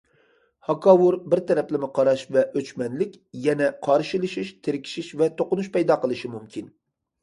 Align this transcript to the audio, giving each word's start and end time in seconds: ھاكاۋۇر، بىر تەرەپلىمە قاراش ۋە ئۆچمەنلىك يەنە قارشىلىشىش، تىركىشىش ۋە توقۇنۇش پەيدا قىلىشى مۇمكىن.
ھاكاۋۇر، 0.69 1.17
بىر 1.33 1.41
تەرەپلىمە 1.51 1.89
قاراش 1.99 2.25
ۋە 2.39 2.45
ئۆچمەنلىك 2.63 3.21
يەنە 3.47 3.71
قارشىلىشىش، 3.91 4.53
تىركىشىش 4.65 5.15
ۋە 5.23 5.33
توقۇنۇش 5.41 5.75
پەيدا 5.79 6.05
قىلىشى 6.05 6.39
مۇمكىن. 6.39 6.79